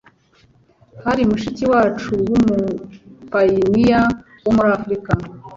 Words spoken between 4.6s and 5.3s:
Amerika